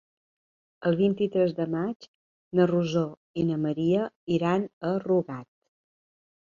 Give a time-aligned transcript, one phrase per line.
[0.89, 2.09] El vint-i-tres de maig
[2.61, 3.05] na Rosó
[3.43, 4.09] i na Maria
[4.41, 5.51] iran a Rugat.